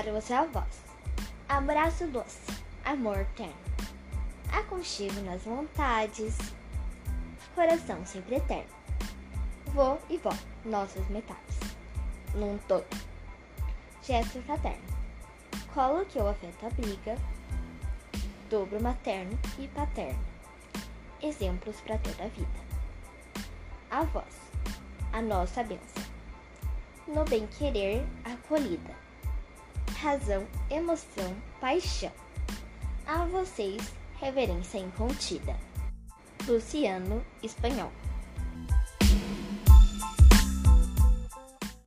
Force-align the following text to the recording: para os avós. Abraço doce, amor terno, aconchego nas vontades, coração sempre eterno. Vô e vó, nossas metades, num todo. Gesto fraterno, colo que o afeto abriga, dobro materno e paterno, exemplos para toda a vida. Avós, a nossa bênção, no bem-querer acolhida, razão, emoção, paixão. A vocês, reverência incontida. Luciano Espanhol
para 0.00 0.14
os 0.14 0.30
avós. 0.30 0.80
Abraço 1.46 2.06
doce, 2.06 2.40
amor 2.86 3.26
terno, 3.36 3.52
aconchego 4.50 5.20
nas 5.20 5.42
vontades, 5.42 6.38
coração 7.54 8.06
sempre 8.06 8.36
eterno. 8.36 8.70
Vô 9.66 9.98
e 10.08 10.16
vó, 10.16 10.30
nossas 10.64 11.06
metades, 11.08 11.58
num 12.34 12.56
todo. 12.66 12.86
Gesto 14.02 14.40
fraterno, 14.42 14.82
colo 15.74 16.06
que 16.06 16.18
o 16.18 16.28
afeto 16.28 16.66
abriga, 16.66 17.16
dobro 18.48 18.82
materno 18.82 19.38
e 19.58 19.68
paterno, 19.68 20.24
exemplos 21.20 21.78
para 21.82 21.98
toda 21.98 22.24
a 22.24 22.28
vida. 22.28 22.60
Avós, 23.90 24.34
a 25.12 25.20
nossa 25.20 25.62
bênção, 25.62 26.04
no 27.06 27.22
bem-querer 27.24 28.02
acolhida, 28.24 29.09
razão, 29.98 30.46
emoção, 30.70 31.34
paixão. 31.60 32.12
A 33.06 33.24
vocês, 33.26 33.82
reverência 34.18 34.78
incontida. 34.78 35.56
Luciano 36.46 37.24
Espanhol 37.42 37.92